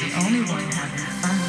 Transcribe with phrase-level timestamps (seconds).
[0.00, 1.43] the only one having fun.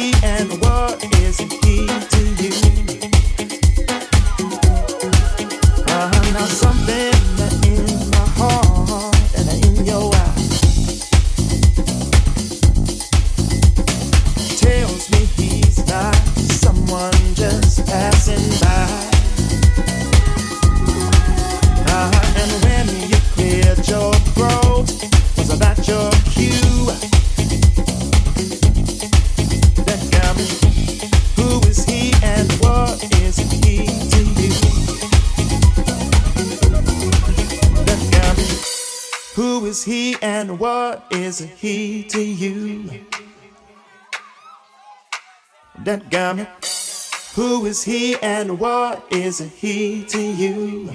[0.00, 1.59] and the world is
[41.40, 42.90] he to you?
[45.84, 46.46] That got me.
[47.34, 50.90] Who is he and what is he to you?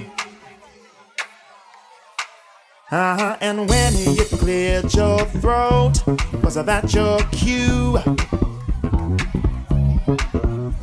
[2.88, 6.06] Uh-huh, and when you cleared your throat,
[6.44, 7.98] was that your cue?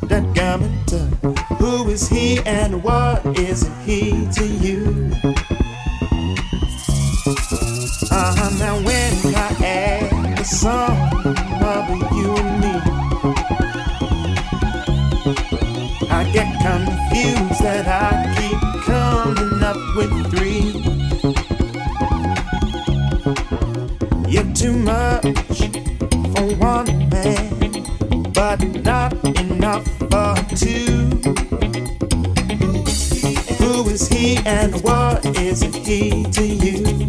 [0.08, 0.90] That garment,
[1.58, 5.12] who is he and what is he to you?
[8.10, 9.33] Uh-huh, now when
[10.44, 10.92] the sum
[11.62, 12.74] of you and me,
[16.10, 20.64] I get confused that I keep coming up with three.
[24.30, 25.58] You're too much
[26.34, 31.08] for one man, but not enough for two.
[33.60, 36.24] Who is he and what is he?
[36.24, 37.04] To you,